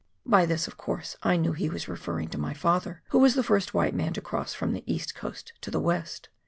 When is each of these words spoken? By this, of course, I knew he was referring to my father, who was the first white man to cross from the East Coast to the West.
By 0.25 0.47
this, 0.47 0.67
of 0.67 0.77
course, 0.77 1.15
I 1.21 1.35
knew 1.37 1.51
he 1.53 1.69
was 1.69 1.87
referring 1.87 2.29
to 2.29 2.39
my 2.39 2.55
father, 2.55 3.03
who 3.09 3.19
was 3.19 3.35
the 3.35 3.43
first 3.43 3.75
white 3.75 3.93
man 3.93 4.13
to 4.13 4.21
cross 4.21 4.51
from 4.51 4.73
the 4.73 4.83
East 4.91 5.13
Coast 5.13 5.53
to 5.61 5.69
the 5.69 5.79
West. 5.79 6.29